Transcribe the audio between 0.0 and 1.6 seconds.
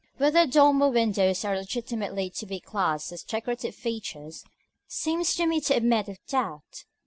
§VII. Whether dormer windows are